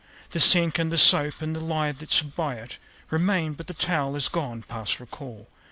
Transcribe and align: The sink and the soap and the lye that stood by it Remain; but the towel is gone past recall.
The 0.31 0.39
sink 0.39 0.79
and 0.79 0.91
the 0.91 0.97
soap 0.97 1.43
and 1.43 1.55
the 1.55 1.59
lye 1.59 1.91
that 1.91 2.11
stood 2.11 2.35
by 2.35 2.55
it 2.55 2.79
Remain; 3.11 3.53
but 3.53 3.67
the 3.67 3.75
towel 3.75 4.15
is 4.15 4.29
gone 4.29 4.63
past 4.63 4.99
recall. 4.99 5.47